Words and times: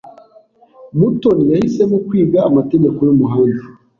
Mutoni 0.97 1.43
yahisemo 1.51 1.97
kwiga 2.07 2.39
amategeko 2.49 2.99
y’umuhanda. 3.07 3.61